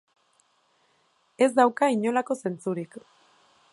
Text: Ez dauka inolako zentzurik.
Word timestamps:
Ez 1.47 1.49
dauka 1.59 1.91
inolako 1.97 2.39
zentzurik. 2.43 2.99